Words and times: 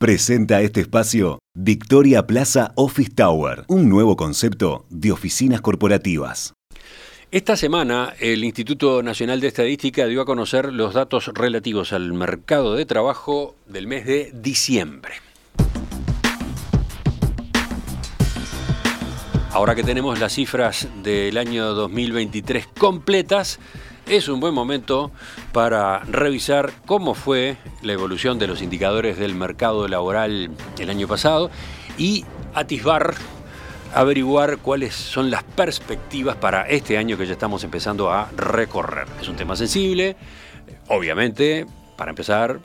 Presenta 0.00 0.62
este 0.62 0.80
espacio 0.80 1.40
Victoria 1.54 2.26
Plaza 2.26 2.72
Office 2.74 3.10
Tower, 3.14 3.64
un 3.68 3.90
nuevo 3.90 4.16
concepto 4.16 4.86
de 4.88 5.12
oficinas 5.12 5.60
corporativas. 5.60 6.54
Esta 7.30 7.54
semana 7.54 8.14
el 8.18 8.42
Instituto 8.42 9.02
Nacional 9.02 9.42
de 9.42 9.48
Estadística 9.48 10.06
dio 10.06 10.22
a 10.22 10.24
conocer 10.24 10.72
los 10.72 10.94
datos 10.94 11.26
relativos 11.34 11.92
al 11.92 12.14
mercado 12.14 12.76
de 12.76 12.86
trabajo 12.86 13.54
del 13.66 13.86
mes 13.88 14.06
de 14.06 14.32
diciembre. 14.32 15.12
Ahora 19.52 19.74
que 19.74 19.82
tenemos 19.82 20.18
las 20.18 20.32
cifras 20.32 20.88
del 21.02 21.36
año 21.36 21.74
2023 21.74 22.68
completas, 22.68 23.60
es 24.10 24.26
un 24.26 24.40
buen 24.40 24.52
momento 24.52 25.12
para 25.52 26.00
revisar 26.00 26.72
cómo 26.84 27.14
fue 27.14 27.56
la 27.80 27.92
evolución 27.92 28.40
de 28.40 28.48
los 28.48 28.60
indicadores 28.60 29.16
del 29.16 29.36
mercado 29.36 29.86
laboral 29.86 30.50
el 30.80 30.90
año 30.90 31.06
pasado 31.06 31.48
y 31.96 32.24
atisbar, 32.52 33.14
averiguar 33.94 34.58
cuáles 34.58 34.96
son 34.96 35.30
las 35.30 35.44
perspectivas 35.44 36.34
para 36.34 36.62
este 36.62 36.98
año 36.98 37.16
que 37.16 37.24
ya 37.24 37.34
estamos 37.34 37.62
empezando 37.62 38.10
a 38.10 38.28
recorrer. 38.36 39.06
Es 39.20 39.28
un 39.28 39.36
tema 39.36 39.54
sensible, 39.54 40.16
obviamente, 40.88 41.66
para 41.96 42.10
empezar, 42.10 42.58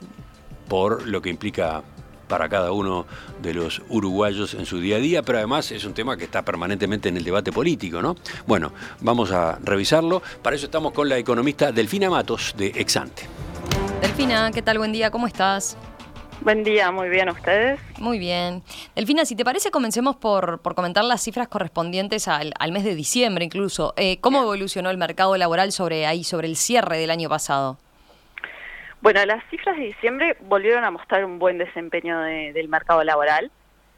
por 0.66 1.06
lo 1.06 1.22
que 1.22 1.30
implica 1.30 1.84
para 2.28 2.48
cada 2.48 2.72
uno 2.72 3.06
de 3.42 3.54
los 3.54 3.82
uruguayos 3.88 4.54
en 4.54 4.66
su 4.66 4.80
día 4.80 4.96
a 4.96 4.98
día, 4.98 5.22
pero 5.22 5.38
además 5.38 5.70
es 5.72 5.84
un 5.84 5.94
tema 5.94 6.16
que 6.16 6.24
está 6.24 6.42
permanentemente 6.42 7.08
en 7.08 7.16
el 7.16 7.24
debate 7.24 7.52
político, 7.52 8.02
¿no? 8.02 8.16
Bueno, 8.46 8.72
vamos 9.00 9.30
a 9.32 9.58
revisarlo. 9.62 10.22
Para 10.42 10.56
eso 10.56 10.66
estamos 10.66 10.92
con 10.92 11.08
la 11.08 11.18
economista 11.18 11.72
Delfina 11.72 12.10
Matos 12.10 12.54
de 12.56 12.68
Exante. 12.68 13.24
Delfina, 14.00 14.50
¿qué 14.52 14.62
tal? 14.62 14.78
Buen 14.78 14.92
día, 14.92 15.10
¿cómo 15.10 15.26
estás? 15.26 15.76
Buen 16.42 16.64
día, 16.64 16.90
muy 16.92 17.08
bien, 17.08 17.28
¿ustedes? 17.30 17.80
Muy 17.98 18.18
bien. 18.18 18.62
Delfina, 18.94 19.24
si 19.24 19.34
te 19.34 19.44
parece, 19.44 19.70
comencemos 19.70 20.16
por, 20.16 20.60
por 20.60 20.74
comentar 20.74 21.04
las 21.04 21.22
cifras 21.22 21.48
correspondientes 21.48 22.28
al, 22.28 22.52
mes 22.72 22.84
de 22.84 22.94
diciembre 22.94 23.44
incluso. 23.44 23.94
Eh, 23.96 24.18
¿Cómo 24.20 24.42
evolucionó 24.42 24.90
el 24.90 24.98
mercado 24.98 25.36
laboral 25.36 25.72
sobre 25.72 26.06
ahí, 26.06 26.24
sobre 26.24 26.46
el 26.46 26.56
cierre 26.56 26.98
del 26.98 27.10
año 27.10 27.28
pasado? 27.28 27.78
Bueno, 29.00 29.24
las 29.26 29.44
cifras 29.50 29.76
de 29.76 29.84
diciembre 29.84 30.36
volvieron 30.40 30.82
a 30.84 30.90
mostrar 30.90 31.24
un 31.24 31.38
buen 31.38 31.58
desempeño 31.58 32.18
del 32.20 32.68
mercado 32.68 33.04
laboral. 33.04 33.52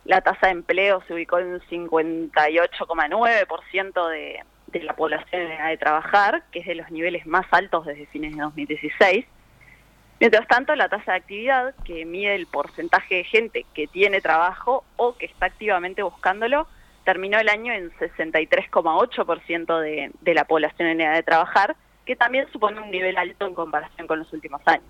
La 0.04 0.20
tasa 0.20 0.48
de 0.48 0.52
empleo 0.52 1.02
se 1.06 1.14
ubicó 1.14 1.38
en 1.38 1.46
un 1.48 1.60
58,9% 1.60 4.08
de, 4.10 4.44
de 4.66 4.82
la 4.82 4.94
población 4.94 5.42
en 5.42 5.52
edad 5.52 5.68
de 5.68 5.76
trabajar, 5.76 6.42
que 6.52 6.58
es 6.60 6.66
de 6.66 6.74
los 6.74 6.90
niveles 6.90 7.26
más 7.26 7.46
altos 7.50 7.86
desde 7.86 8.06
fines 8.06 8.34
de 8.34 8.42
2016. 8.42 9.24
Mientras 10.20 10.48
tanto, 10.48 10.74
la 10.74 10.88
tasa 10.88 11.12
de 11.12 11.18
actividad, 11.18 11.74
que 11.84 12.04
mide 12.04 12.34
el 12.34 12.46
porcentaje 12.46 13.16
de 13.16 13.24
gente 13.24 13.66
que 13.72 13.86
tiene 13.86 14.20
trabajo 14.20 14.84
o 14.96 15.16
que 15.16 15.26
está 15.26 15.46
activamente 15.46 16.02
buscándolo, 16.02 16.66
terminó 17.04 17.38
el 17.38 17.48
año 17.48 17.72
en 17.72 17.92
63,8% 17.92 19.80
de, 19.80 20.10
de 20.20 20.34
la 20.34 20.44
población 20.44 20.88
en 20.88 21.00
edad 21.00 21.14
de 21.14 21.22
trabajar, 21.22 21.76
que 22.08 22.16
también 22.16 22.50
supone 22.50 22.80
un 22.80 22.90
nivel 22.90 23.18
alto 23.18 23.46
en 23.46 23.52
comparación 23.52 24.06
con 24.06 24.18
los 24.18 24.32
últimos 24.32 24.62
años. 24.64 24.86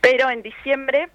Pero 0.00 0.30
en 0.30 0.42
diciembre 0.42 1.08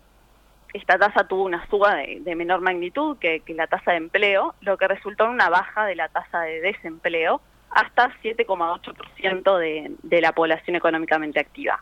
esta 0.73 0.99
tasa 0.99 1.25
tuvo 1.25 1.43
una 1.43 1.65
suba 1.69 1.95
de, 1.95 2.35
menor 2.35 2.59
magnitud 2.59 3.17
que, 3.17 3.41
la 3.47 3.67
tasa 3.67 3.91
de 3.91 3.97
empleo, 3.97 4.55
lo 4.59 4.77
que 4.77 4.89
resultó 4.89 5.23
en 5.23 5.31
una 5.31 5.47
baja 5.47 5.85
de 5.85 5.95
la 5.95 6.09
tasa 6.09 6.41
de 6.41 6.59
desempleo 6.59 7.39
hasta 7.69 8.09
7,8% 8.21 9.57
de, 9.57 9.91
de 10.03 10.21
la 10.21 10.33
población 10.33 10.75
económicamente 10.75 11.39
activa. 11.39 11.81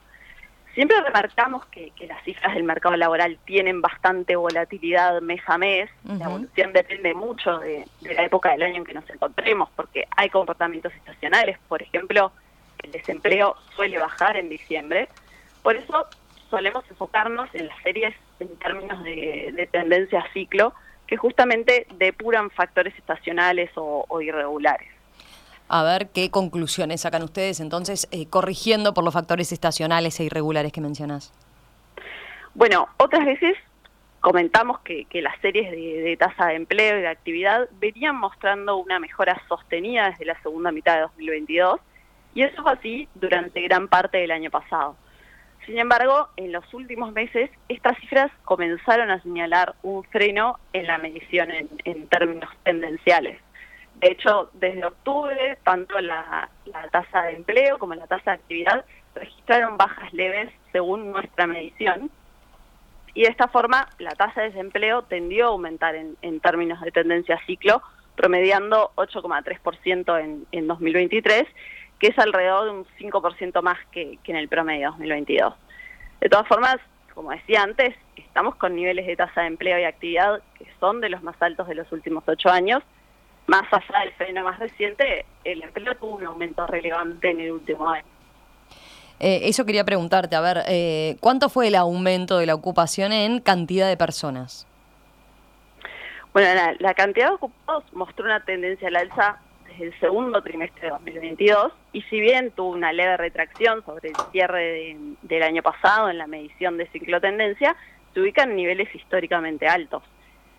Siempre 0.75 1.01
remarcamos 1.01 1.65
que, 1.65 1.91
las 2.07 2.23
cifras 2.23 2.53
del 2.53 2.63
mercado 2.63 2.95
laboral 2.97 3.39
tienen 3.45 3.81
bastante 3.81 4.35
volatilidad 4.35 5.21
mes 5.21 5.41
a 5.47 5.57
mes. 5.57 5.89
La 6.03 6.25
evolución 6.25 6.71
depende 6.71 7.15
mucho 7.15 7.57
de, 7.57 7.85
de, 8.01 8.13
la 8.13 8.25
época 8.25 8.51
del 8.51 8.61
año 8.61 8.75
en 8.75 8.85
que 8.85 8.93
nos 8.93 9.09
encontremos, 9.09 9.69
porque 9.75 10.07
hay 10.15 10.29
comportamientos 10.29 10.93
estacionales. 10.93 11.57
Por 11.67 11.81
ejemplo, 11.81 12.31
el 12.83 12.91
desempleo 12.91 13.55
suele 13.75 13.97
bajar 13.99 14.37
en 14.37 14.49
diciembre. 14.49 15.09
Por 15.61 15.75
eso 15.75 16.07
solemos 16.49 16.83
enfocarnos 16.89 17.49
en 17.53 17.67
las 17.67 17.81
series 17.83 18.15
en 18.39 18.55
términos 18.57 19.03
de, 19.03 19.67
tendencia 19.71 20.21
a 20.21 20.33
ciclo, 20.33 20.73
que 21.07 21.17
justamente 21.17 21.87
depuran 21.97 22.49
factores 22.51 22.95
estacionales 22.97 23.69
o, 23.75 24.21
irregulares. 24.21 24.87
A 25.67 25.83
ver 25.83 26.09
qué 26.09 26.31
conclusiones 26.31 27.01
sacan 27.01 27.21
ustedes 27.21 27.59
entonces, 27.59 28.07
eh, 28.11 28.27
corrigiendo 28.27 28.93
por 28.93 29.03
los 29.03 29.13
factores 29.13 29.51
estacionales 29.51 30.19
e 30.19 30.23
irregulares 30.23 30.71
que 30.71 30.81
mencionas. 30.81 31.31
Bueno, 32.55 32.87
otras 32.97 33.25
veces 33.25 33.55
comentamos 34.19 34.79
que, 34.79 35.05
las 35.21 35.39
series 35.41 35.69
de, 35.69 36.01
de, 36.01 36.17
tasa 36.17 36.47
de 36.47 36.55
empleo 36.55 36.97
y 36.97 37.01
de 37.01 37.07
actividad 37.07 37.69
venían 37.79 38.15
mostrando 38.15 38.77
una 38.77 38.99
mejora 38.99 39.41
sostenida 39.47 40.09
desde 40.09 40.25
la 40.25 40.41
segunda 40.41 40.71
mitad 40.71 40.95
de 40.95 41.01
2022 41.01 41.79
y 42.33 42.43
eso 42.43 42.61
fue 42.61 42.73
así 42.73 43.09
durante 43.15 43.61
gran 43.61 43.87
parte 43.87 44.17
del 44.17 44.31
año 44.31 44.49
pasado. 44.49 44.95
Sin 45.65 45.77
embargo, 45.77 46.29
en 46.37 46.51
los 46.51 46.73
últimos 46.73 47.11
meses 47.13 47.49
estas 47.67 47.97
cifras 47.99 48.31
comenzaron 48.43 49.11
a 49.11 49.21
señalar 49.21 49.75
un 49.83 50.03
freno 50.05 50.57
en 50.73 50.87
la 50.87 50.97
medición 50.97 51.49
en, 51.51 52.07
términos 52.07 52.49
tendenciales. 52.63 53.39
De 53.95 54.11
hecho, 54.11 54.49
desde 54.53 54.85
octubre, 54.85 55.57
tanto 55.63 55.99
la, 55.99 56.49
tasa 56.91 57.23
de 57.23 57.33
empleo 57.33 57.77
como 57.77 57.93
la 57.95 58.07
tasa 58.07 58.31
de 58.31 58.37
actividad 58.37 58.85
registraron 59.13 59.77
bajas 59.77 60.11
leves 60.13 60.49
según 60.71 61.11
nuestra 61.11 61.45
medición. 61.45 62.09
Y 63.13 63.23
de 63.23 63.29
esta 63.29 63.47
forma, 63.47 63.89
la 63.99 64.11
tasa 64.11 64.41
de 64.41 64.51
desempleo 64.51 65.01
tendió 65.03 65.45
a 65.45 65.49
aumentar 65.49 65.95
en, 65.95 66.39
términos 66.39 66.79
de 66.81 66.91
tendencia 66.91 67.39
ciclo, 67.45 67.81
promediando 68.15 68.91
8,3% 68.95 70.23
en, 70.23 70.47
en 70.51 70.67
2023 70.67 71.45
que 71.99 72.07
es 72.07 72.17
alrededor 72.17 72.65
de 72.65 72.71
un 72.71 72.85
5% 72.99 73.61
más 73.61 73.77
que, 73.91 74.17
en 74.23 74.35
el 74.35 74.47
promedio 74.47 74.91
2022. 74.91 75.53
De 76.21 76.29
todas 76.29 76.47
formas, 76.47 76.77
como 77.13 77.31
decía 77.31 77.63
antes, 77.63 77.95
estamos 78.15 78.55
con 78.55 78.75
niveles 78.75 79.05
de 79.05 79.15
tasa 79.15 79.41
de 79.41 79.47
empleo 79.47 79.77
y 79.77 79.83
actividad 79.83 80.41
que 80.57 80.65
son 80.79 81.01
de 81.01 81.09
los 81.09 81.21
más 81.23 81.35
altos 81.41 81.67
de 81.67 81.75
los 81.75 81.91
últimos 81.91 82.23
ocho 82.27 82.49
años. 82.49 82.81
Más 83.47 83.63
allá 83.71 83.99
del 84.01 84.13
freno 84.13 84.43
más 84.43 84.59
reciente, 84.59 85.25
el 85.43 85.63
empleo 85.63 85.95
tuvo 85.95 86.15
un 86.15 86.25
aumento 86.25 86.65
relevante 86.67 87.31
en 87.31 87.41
el 87.41 87.51
último 87.51 87.89
año. 87.89 88.05
Eh, 89.19 89.41
eso 89.43 89.65
quería 89.65 89.83
preguntarte, 89.83 90.35
a 90.35 90.41
ver, 90.41 90.59
eh, 90.67 91.17
¿cuánto 91.19 91.49
fue 91.49 91.67
el 91.67 91.75
aumento 91.75 92.37
de 92.37 92.45
la 92.45 92.55
ocupación 92.55 93.11
en 93.11 93.41
cantidad 93.41 93.89
de 93.89 93.97
personas? 93.97 94.65
Bueno, 96.31 96.61
la 96.79 96.93
cantidad 96.93 97.29
de 97.29 97.33
ocupados 97.33 97.83
mostró 97.91 98.23
una 98.25 98.39
tendencia 98.45 98.87
al 98.87 98.95
alza 98.95 99.39
el 99.79 99.97
segundo 99.99 100.41
trimestre 100.41 100.83
de 100.83 100.89
2022 100.89 101.73
y 101.93 102.01
si 102.03 102.19
bien 102.19 102.51
tuvo 102.51 102.69
una 102.69 102.93
leve 102.93 103.17
retracción 103.17 103.83
sobre 103.85 104.09
el 104.09 104.15
cierre 104.31 104.95
del 105.21 105.43
año 105.43 105.61
pasado 105.61 106.09
en 106.09 106.17
la 106.17 106.27
medición 106.27 106.77
de 106.77 106.87
ciclo 106.87 107.19
tendencia, 107.19 107.75
se 108.13 108.21
ubica 108.21 108.43
en 108.43 108.55
niveles 108.55 108.93
históricamente 108.93 109.67
altos. 109.67 110.03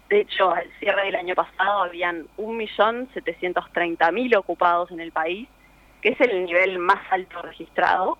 De 0.08 0.20
hecho, 0.20 0.50
al 0.50 0.68
cierre 0.80 1.04
del 1.04 1.14
año 1.14 1.36
pasado 1.36 1.84
habían 1.84 2.26
1.730.000 2.36 4.36
ocupados 4.36 4.90
en 4.90 5.00
el 5.00 5.12
país, 5.12 5.48
que 6.02 6.10
es 6.10 6.20
el 6.20 6.44
nivel 6.44 6.80
más 6.80 7.00
alto 7.10 7.40
registrado. 7.42 8.18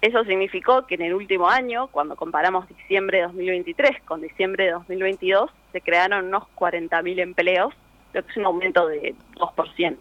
Eso 0.00 0.24
significó 0.24 0.86
que 0.86 0.94
en 0.94 1.02
el 1.02 1.12
último 1.12 1.48
año, 1.48 1.88
cuando 1.88 2.16
comparamos 2.16 2.66
diciembre 2.68 3.18
de 3.18 3.24
2023 3.24 4.02
con 4.06 4.22
diciembre 4.22 4.64
de 4.64 4.70
2022, 4.70 5.50
se 5.72 5.80
crearon 5.82 6.26
unos 6.26 6.44
40.000 6.56 7.20
empleos, 7.20 7.74
lo 8.12 8.22
que 8.22 8.30
es 8.30 8.36
un 8.36 8.46
aumento 8.46 8.86
de 8.86 9.14
2%. 9.36 9.96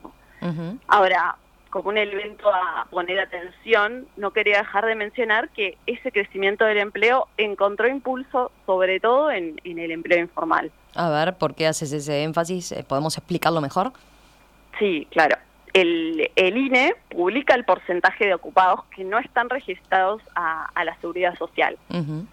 Ahora, 0.88 1.36
como 1.70 1.90
un 1.90 1.98
elemento 1.98 2.50
a 2.50 2.88
poner 2.90 3.20
atención, 3.20 4.08
no 4.18 4.32
quería 4.32 4.60
dejar 4.60 4.86
de 4.86 4.96
mencionar 4.96 5.50
que 5.50 5.78
ese 5.86 6.12
crecimiento 6.12 6.66
del 6.66 6.78
empleo 6.78 7.28
encontró 7.38 7.88
impulso 7.88 8.52
sobre 8.66 9.00
todo 9.00 9.32
en, 9.32 9.60
el 9.64 9.92
empleo 9.92 10.20
informal. 10.20 10.72
A 10.96 11.10
ver, 11.10 11.36
¿por 11.36 11.56
qué 11.56 11.68
haces 11.68 11.92
ese 11.92 12.24
énfasis? 12.24 12.72
Eh, 12.72 12.84
¿Podemos 12.88 13.18
explicarlo 13.18 13.62
mejor? 13.62 13.92
Sí, 14.80 15.08
claro. 15.12 15.38
El, 15.74 16.32
INE 16.36 16.96
publica 17.10 17.54
el 17.54 17.64
porcentaje 17.64 18.26
de 18.26 18.34
ocupados 18.34 18.86
que 18.96 19.04
no 19.04 19.20
están 19.20 19.50
registrados 19.50 20.22
a, 20.36 20.72
la 20.84 20.96
seguridad 21.00 21.38
social. 21.38 21.78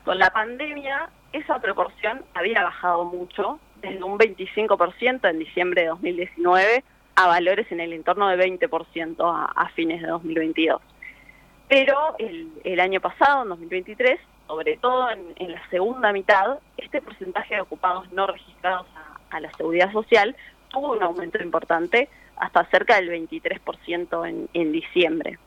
Con 0.04 0.18
la 0.18 0.30
pandemia, 0.30 1.10
esa 1.32 1.58
proporción 1.58 2.24
había 2.32 2.62
bajado 2.62 3.04
mucho, 3.04 3.60
desde 3.80 4.02
un 4.02 4.18
25% 4.18 5.28
en 5.28 5.38
diciembre 5.38 5.82
de 5.82 5.88
2019 5.88 6.84
a 7.16 7.26
valores 7.26 7.70
en 7.72 7.80
el 7.80 7.92
entorno 7.92 8.28
de 8.28 8.36
20% 8.36 9.16
a, 9.20 9.44
a, 9.44 9.68
fines 9.70 10.02
de 10.02 10.08
2022. 10.08 10.80
Pero 11.68 12.14
el, 12.18 12.80
año 12.80 13.00
pasado, 13.00 13.42
en 13.42 13.48
2023, 13.48 14.20
sobre 14.46 14.76
todo 14.76 15.08
en, 15.10 15.52
la 15.52 15.68
segunda 15.70 16.12
mitad, 16.12 16.58
este 16.76 17.02
porcentaje 17.02 17.56
de 17.56 17.62
ocupados 17.62 18.10
no 18.12 18.26
registrados 18.26 18.86
a, 19.30 19.40
la 19.40 19.52
seguridad 19.54 19.92
social 19.92 20.34
tuvo 20.68 20.92
un 20.92 21.02
aumento 21.02 21.42
importante 21.42 22.08
hasta 22.36 22.64
cerca 22.70 22.96
del 22.96 23.10
23% 23.10 24.28
en, 24.28 24.48
en 24.54 24.72
diciembre. 24.72 25.38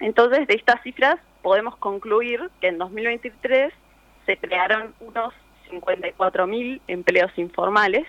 Entonces, 0.00 0.46
de 0.46 0.54
estas 0.54 0.82
cifras 0.82 1.16
podemos 1.42 1.76
concluir 1.76 2.50
que 2.60 2.68
en 2.68 2.78
2023 2.78 3.72
se 4.24 4.36
crearon 4.38 4.94
unos 5.00 5.34
54.000 5.80 6.80
empleos 6.88 7.32
informales. 7.36 8.06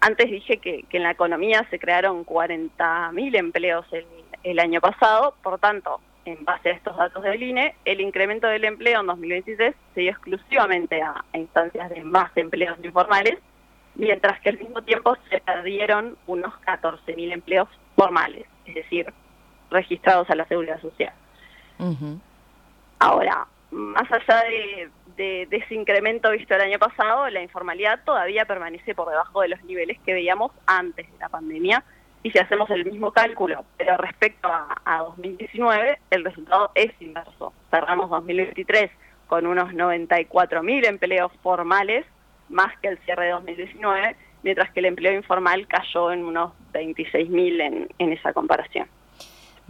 Antes 0.00 0.30
dije 0.30 0.58
que, 0.58 0.84
en 0.90 1.02
la 1.02 1.10
economía 1.10 1.66
se 1.70 1.78
crearon 1.78 2.24
40.000 2.24 3.36
empleos 3.36 3.86
el, 3.92 4.06
el 4.42 4.58
año 4.58 4.80
pasado, 4.80 5.34
por 5.42 5.58
tanto, 5.58 6.00
en 6.24 6.44
base 6.44 6.70
a 6.70 6.72
estos 6.72 6.96
datos 6.96 7.22
del 7.22 7.42
INE, 7.42 7.74
el 7.84 8.00
incremento 8.00 8.46
del 8.46 8.64
empleo 8.64 9.00
en 9.00 9.06
2026 9.06 9.74
se 9.94 10.00
dio 10.00 10.10
exclusivamente 10.10 11.02
a, 11.02 11.24
instancias 11.34 11.90
de 11.90 12.02
más 12.04 12.30
empleos 12.36 12.78
informales, 12.82 13.38
mientras 13.94 14.40
que 14.40 14.50
al 14.50 14.58
mismo 14.58 14.82
tiempo 14.82 15.16
se 15.28 15.40
perdieron 15.40 16.16
unos 16.26 16.52
14.000 16.66 17.32
empleos 17.32 17.68
formales, 17.96 18.46
es 18.66 18.74
decir, 18.74 19.12
registrados 19.70 20.28
a 20.30 20.34
la 20.34 20.46
seguridad 20.46 20.80
social. 20.80 21.12
Ahora, 22.98 23.46
más 23.70 24.12
allá 24.12 24.42
de, 24.44 24.90
de, 25.16 25.48
ese 25.50 25.74
incremento 25.74 26.30
visto 26.30 26.54
el 26.54 26.60
año 26.60 26.78
pasado, 26.78 27.28
la 27.30 27.42
informalidad 27.42 28.00
todavía 28.04 28.44
permanece 28.44 28.94
por 28.94 29.08
debajo 29.08 29.42
de 29.42 29.48
los 29.48 29.62
niveles 29.64 29.98
que 30.04 30.14
veíamos 30.14 30.52
antes 30.66 31.10
de 31.10 31.18
la 31.18 31.28
pandemia, 31.28 31.84
y 32.22 32.30
si 32.30 32.38
hacemos 32.38 32.68
el 32.70 32.84
mismo 32.84 33.12
cálculo, 33.12 33.64
pero 33.78 33.96
respecto 33.96 34.48
a, 34.48 34.98
2019, 34.98 35.98
el 36.10 36.24
resultado 36.24 36.70
es 36.74 36.92
inverso. 37.00 37.54
Cerramos 37.70 38.10
2023 38.10 38.90
con 39.26 39.46
unos 39.46 39.72
94.000 39.72 40.86
empleos 40.86 41.32
formales, 41.42 42.04
más 42.50 42.78
que 42.80 42.88
el 42.88 42.98
cierre 42.98 43.26
de 43.26 43.32
2019, 43.32 44.16
mientras 44.42 44.70
que 44.72 44.80
el 44.80 44.86
empleo 44.86 45.14
informal 45.14 45.66
cayó 45.66 46.12
en 46.12 46.24
unos 46.24 46.52
26.000 46.74 47.60
en, 47.62 47.88
en 47.98 48.12
esa 48.12 48.32
comparación. 48.34 48.86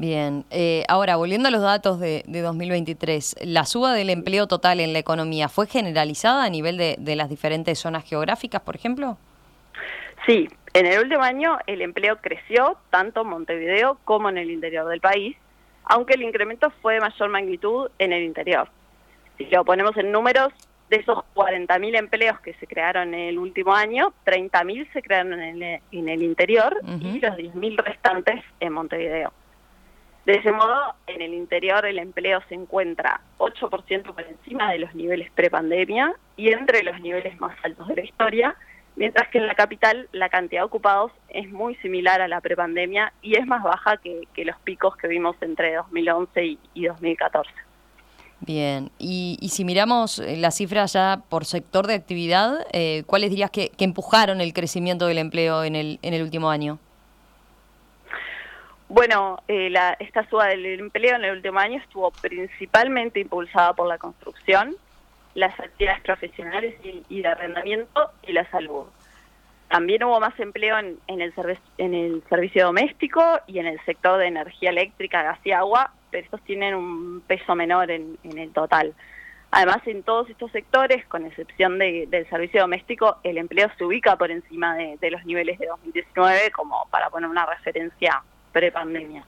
Bien, 0.00 0.47
eh, 0.49 0.85
ahora 0.88 1.17
volviendo 1.17 1.49
a 1.49 1.50
los 1.50 1.61
datos 1.61 2.00
de, 2.00 2.25
2023, 2.26 3.37
¿la 3.43 3.67
suba 3.67 3.93
del 3.93 4.08
empleo 4.08 4.47
total 4.47 4.81
en 4.81 4.94
la 4.94 4.99
economía 4.99 5.50
fue 5.50 5.67
generalizada 5.67 6.43
a 6.43 6.49
nivel 6.49 6.79
de, 6.79 6.97
de 6.99 7.17
las 7.17 7.29
diferentes 7.29 7.79
zonas 7.79 8.08
geográficas, 8.08 8.62
por 8.62 8.76
ejemplo? 8.76 9.19
Sí, 10.25 10.49
en 10.73 10.87
el 10.87 11.00
último 11.00 11.23
año 11.23 11.58
el 11.67 11.82
empleo 11.82 12.17
creció 12.17 12.79
tanto 12.88 13.20
en 13.20 13.26
Montevideo 13.26 13.99
como 14.06 14.31
en 14.31 14.38
el 14.38 14.50
interior 14.50 14.88
del 14.88 15.02
país, 15.02 15.37
aunque 15.85 16.14
el 16.14 16.23
incremento 16.23 16.73
fue 16.81 16.94
de 16.94 17.00
mayor 17.00 17.29
magnitud 17.29 17.91
en 17.99 18.14
el 18.14 18.23
interior. 18.23 18.70
Si 19.37 19.44
lo 19.50 19.67
ponemos 19.67 19.94
en 19.99 20.12
números, 20.12 20.50
de 20.88 20.96
esos 20.96 21.19
40.000 21.35 21.99
empleos 21.99 22.41
que 22.41 22.55
se 22.55 22.67
crearon 22.67 23.12
en 23.12 23.29
el 23.29 23.38
último 23.38 23.75
año, 23.75 24.14
30.000 24.25 24.91
se 24.94 25.03
crearon 25.03 25.35
en 25.35 25.62
el, 25.62 26.23
interior 26.23 26.75
y 27.03 27.20
los 27.20 27.37
10.000 27.37 27.85
restantes 27.85 28.43
en 28.61 28.73
Montevideo. 28.73 29.31
De 30.26 30.34
ese 30.34 30.52
modo, 30.52 30.94
en 31.06 31.22
el 31.22 31.32
interior 31.32 31.87
el 31.87 31.99
empleo 31.99 32.40
se 32.49 32.55
encuentra 32.55 33.20
8% 33.38 34.14
por 34.14 34.22
encima 34.22 34.70
de 34.70 34.78
los 34.78 34.94
niveles 34.94 35.31
prepandemia 35.32 36.14
y 36.37 36.52
entre 36.52 36.82
los 36.82 37.00
niveles 37.00 37.40
más 37.40 37.56
altos 37.64 37.88
de 37.88 37.96
la 37.96 38.05
historia, 38.05 38.56
mientras 38.96 39.28
que 39.28 39.38
en 39.38 39.46
la 39.46 39.55
capital 39.55 40.08
la 40.12 40.28
cantidad 40.28 40.61
de 40.61 40.67
ocupados 40.67 41.11
es 41.31 41.50
muy 41.50 41.75
similar 41.76 42.20
a 42.20 42.28
la 42.28 42.40
prepandemia 42.43 43.12
y 43.22 43.37
es 43.37 43.46
más 43.46 43.62
baja 43.62 43.96
que, 43.96 44.44
los 44.44 44.56
picos 44.61 44.94
que 44.96 45.08
vimos 45.08 45.37
entre 45.40 45.75
2011 45.76 46.58
y, 46.75 46.87
2014. 46.87 47.50
Bien, 48.40 48.90
y, 48.99 49.38
si 49.50 49.64
miramos 49.64 50.19
eh, 50.19 50.37
las 50.37 50.56
cifras 50.56 50.94
ya 50.94 51.22
por 51.28 51.44
sector 51.44 51.87
de 51.87 51.94
actividad, 51.94 52.67
eh, 52.72 53.05
¿cuáles 53.06 53.31
dirías 53.31 53.50
que, 53.50 53.72
empujaron 53.78 54.40
el 54.40 54.52
crecimiento 54.52 55.06
del 55.06 55.19
empleo 55.19 55.64
en 55.64 55.76
el, 55.76 55.99
en 56.02 56.14
el 56.14 56.22
último 56.22 56.50
año? 56.50 56.78
Bueno, 58.91 59.41
eh, 59.47 59.73
esta 60.01 60.29
suba 60.29 60.49
del 60.49 60.67
empleo 60.67 61.15
en 61.15 61.23
el 61.23 61.37
último 61.37 61.61
año 61.61 61.79
estuvo 61.79 62.11
principalmente 62.11 63.21
impulsada 63.21 63.73
por 63.73 63.87
la 63.87 63.99
construcción, 63.99 64.75
las 65.35 65.59
actividades 65.61 66.03
profesionales 66.03 66.75
y, 67.09 67.23
de 67.23 67.29
arrendamiento 67.29 68.11
y 68.27 68.33
la 68.33 68.51
salud. 68.51 68.87
También 69.69 70.03
hubo 70.03 70.19
más 70.19 70.39
empleo 70.41 70.77
en, 70.77 70.99
el 71.07 71.33
en 71.79 71.95
el 71.95 72.25
servicio 72.29 72.65
doméstico 72.65 73.23
y 73.47 73.61
en 73.61 73.67
el 73.69 73.81
sector 73.85 74.19
de 74.19 74.27
energía 74.27 74.71
eléctrica, 74.71 75.23
gas 75.23 75.39
y 75.45 75.53
agua, 75.53 75.93
pero 76.11 76.25
estos 76.25 76.43
tienen 76.43 76.75
un 76.75 77.21
peso 77.21 77.55
menor 77.55 77.93
en, 77.93 78.19
el 78.25 78.53
total. 78.53 78.93
Además, 79.53 79.87
en 79.87 80.03
todos 80.03 80.29
estos 80.31 80.51
sectores, 80.51 81.07
con 81.07 81.25
excepción 81.27 81.79
del 81.79 82.29
servicio 82.29 82.63
doméstico, 82.63 83.19
el 83.23 83.39
empleo 83.39 83.71
se 83.79 83.85
ubica 83.85 84.17
por 84.17 84.33
encima 84.33 84.75
de, 84.75 84.99
de 85.01 85.11
los 85.13 85.25
niveles 85.25 85.61
de 85.61 85.67
2019, 85.67 86.51
como 86.51 86.89
para 86.91 87.09
poner 87.09 87.31
una 87.31 87.47
referencia 87.47 88.25
prepandemia. 88.52 89.25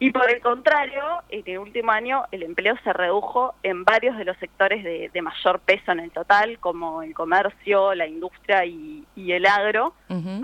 Y 0.00 0.10
por 0.10 0.28
el 0.28 0.40
contrario, 0.40 1.22
en 1.28 1.44
el 1.46 1.58
último 1.58 1.92
año 1.92 2.24
el 2.32 2.42
empleo 2.42 2.76
se 2.82 2.92
redujo 2.92 3.54
en 3.62 3.84
varios 3.84 4.18
de 4.18 4.24
los 4.24 4.36
sectores 4.38 4.82
de, 4.82 5.22
mayor 5.22 5.60
peso 5.60 5.92
en 5.92 6.00
el 6.00 6.10
total, 6.10 6.58
como 6.58 7.02
el 7.02 7.14
comercio, 7.14 7.94
la 7.94 8.06
industria 8.06 8.64
y, 8.64 9.06
el 9.16 9.46
agro, 9.46 9.94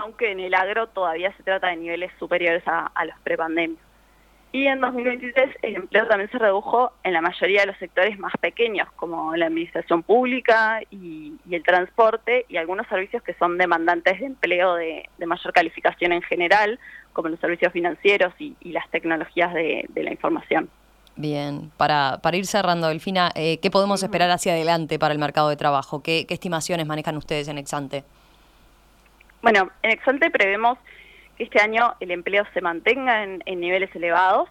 aunque 0.00 0.31
en 0.31 0.40
el 0.40 0.54
agro 0.54 0.87
todavía 0.87 1.37
se 1.37 1.42
trata 1.42 1.66
de 1.69 1.76
niveles 1.76 2.12
superiores 2.19 2.62
a, 2.66 2.87
a 2.94 3.04
los 3.04 3.19
prepandemios. 3.20 3.89
Y 4.52 4.67
en 4.67 4.81
2023 4.81 5.58
el 5.62 5.76
empleo 5.76 6.08
también 6.08 6.29
se 6.31 6.38
redujo 6.38 6.93
en 7.05 7.12
la 7.12 7.20
mayoría 7.20 7.61
de 7.61 7.69
los 7.69 7.76
sectores 7.76 8.19
más 8.19 8.32
pequeños, 8.41 8.88
como 8.97 9.37
la 9.37 9.47
administración 9.47 10.02
pública 10.02 10.81
y, 10.91 11.35
el 11.50 11.62
transporte, 11.62 12.47
y 12.49 12.56
algunos 12.56 12.88
servicios 12.88 13.23
que 13.23 13.35
son 13.35 13.58
demandantes 13.58 14.19
de 14.19 14.26
empleo 14.26 14.75
de, 14.75 15.08
mayor 15.25 15.52
calificación 15.52 16.12
en 16.12 16.23
general, 16.23 16.81
como 17.12 17.29
los 17.29 17.38
servicios 17.38 17.73
financieros 17.73 18.35
y, 18.38 18.56
las 18.64 18.88
tecnologías 18.91 19.55
de, 19.55 19.88
la 19.94 20.11
información. 20.11 20.69
Bien, 21.14 21.70
para, 21.76 22.19
para 22.20 22.37
ir 22.37 22.46
cerrando, 22.46 22.88
Delfina, 22.88 23.31
eh, 23.37 23.58
¿qué 23.61 23.70
podemos 23.70 24.03
esperar 24.03 24.31
hacia 24.31 24.53
adelante 24.53 24.99
para 24.99 25.12
el 25.12 25.20
mercado 25.20 25.49
de 25.49 25.56
trabajo? 25.56 26.03
¿Qué, 26.03 26.26
estimaciones 26.29 26.87
manejan 26.87 27.17
ustedes 27.17 27.46
en 27.46 27.58
Exante? 27.58 28.03
Bueno, 29.43 29.70
en 29.82 29.91
Exante 29.93 30.31
prevemos 30.31 30.79
este 31.40 31.60
año 31.60 31.94
el 32.00 32.10
empleo 32.10 32.44
se 32.52 32.60
mantenga 32.60 33.25
en, 33.25 33.60
niveles 33.60 33.94
elevados, 33.96 34.48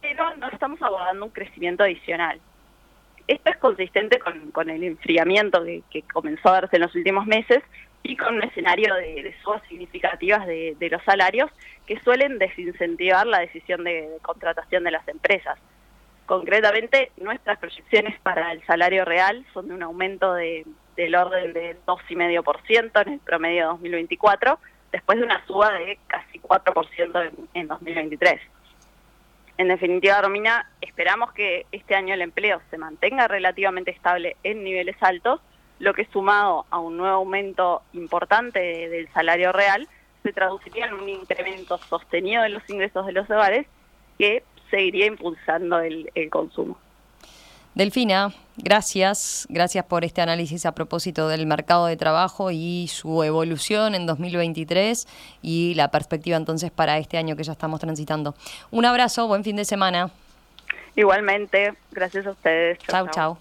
pero 0.00 0.36
no 0.36 0.48
estamos 0.48 0.80
abordando 0.80 1.26
un 1.26 1.32
crecimiento 1.32 1.82
adicional. 1.82 2.40
Esto 3.26 3.50
es 3.50 3.56
consistente 3.56 4.20
con, 4.20 4.70
el 4.70 4.84
enfriamiento 4.84 5.62
que, 5.90 6.02
comenzó 6.12 6.48
a 6.48 6.60
darse 6.60 6.76
en 6.76 6.82
los 6.82 6.94
últimos 6.94 7.26
meses 7.26 7.62
y 8.04 8.16
con 8.16 8.36
un 8.36 8.44
escenario 8.44 8.94
de, 8.94 9.34
subas 9.42 9.62
significativas 9.68 10.46
de, 10.46 10.88
los 10.90 11.02
salarios 11.02 11.50
que 11.86 11.98
suelen 12.00 12.38
desincentivar 12.38 13.26
la 13.26 13.40
decisión 13.40 13.82
de, 13.82 14.08
contratación 14.22 14.84
de 14.84 14.92
las 14.92 15.06
empresas. 15.08 15.58
Concretamente, 16.26 17.10
nuestras 17.16 17.58
proyecciones 17.58 18.18
para 18.20 18.52
el 18.52 18.64
salario 18.66 19.04
real 19.04 19.44
son 19.52 19.68
de 19.68 19.74
un 19.74 19.82
aumento 19.82 20.34
del 20.34 21.14
orden 21.16 21.52
del 21.52 21.78
2,5% 21.84 23.02
en 23.06 23.12
el 23.14 23.20
promedio 23.20 23.62
de 23.62 23.68
2024, 23.72 24.58
después 24.92 25.18
de 25.18 25.24
una 25.24 25.44
suba 25.46 25.72
de 25.72 25.98
casi 26.06 26.27
4% 26.48 27.30
en, 27.54 27.68
2023. 27.68 28.40
En 29.58 29.68
definitiva, 29.68 30.20
Romina, 30.22 30.70
esperamos 30.80 31.32
que 31.32 31.66
este 31.72 31.94
año 31.94 32.14
el 32.14 32.22
empleo 32.22 32.60
se 32.70 32.78
mantenga 32.78 33.28
relativamente 33.28 33.90
estable 33.90 34.36
en 34.44 34.64
niveles 34.64 34.96
altos, 35.00 35.40
lo 35.78 35.94
que 35.94 36.06
sumado 36.06 36.66
a 36.70 36.78
un 36.78 36.96
nuevo 36.96 37.16
aumento 37.16 37.82
importante 37.92 38.58
del 38.60 39.08
salario 39.12 39.52
real, 39.52 39.88
se 40.22 40.32
traduciría 40.32 40.86
en 40.86 40.94
un 40.94 41.08
incremento 41.08 41.78
sostenido 41.78 42.42
de 42.42 42.48
los 42.48 42.68
ingresos 42.68 43.06
de 43.06 43.12
los 43.12 43.28
hogares 43.30 43.66
que 44.18 44.42
seguiría 44.70 45.06
impulsando 45.06 45.80
el 45.80 46.30
consumo. 46.30 46.78
Delfina, 47.78 48.34
gracias. 48.56 49.46
Gracias 49.48 49.84
por 49.84 50.04
este 50.04 50.20
análisis 50.20 50.66
a 50.66 50.72
propósito 50.72 51.28
del 51.28 51.46
mercado 51.46 51.86
de 51.86 51.96
trabajo 51.96 52.50
y 52.50 52.88
su 52.88 53.22
evolución 53.22 53.94
en 53.94 54.04
2023 54.04 55.06
y 55.42 55.74
la 55.76 55.88
perspectiva 55.92 56.36
entonces 56.36 56.72
para 56.72 56.98
este 56.98 57.18
año 57.18 57.36
que 57.36 57.44
ya 57.44 57.52
estamos 57.52 57.78
transitando. 57.78 58.34
Un 58.72 58.84
abrazo, 58.84 59.28
buen 59.28 59.44
fin 59.44 59.54
de 59.54 59.64
semana. 59.64 60.10
Igualmente, 60.96 61.74
gracias 61.92 62.26
a 62.26 62.32
ustedes. 62.32 62.78
Chau, 62.80 63.06
chau. 63.12 63.38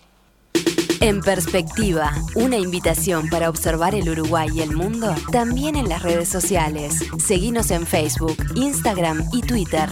En 1.01 1.21
perspectiva, 1.21 2.11
una 2.35 2.57
invitación 2.57 3.29
para 3.29 3.49
observar 3.49 3.95
el 3.95 4.07
Uruguay 4.07 4.49
y 4.53 4.61
el 4.61 4.75
mundo 4.75 5.15
también 5.31 5.75
en 5.75 5.89
las 5.89 6.03
redes 6.03 6.29
sociales. 6.29 7.09
Seguimos 7.17 7.71
en 7.71 7.87
Facebook, 7.87 8.37
Instagram 8.53 9.23
y 9.33 9.41
Twitter. 9.41 9.89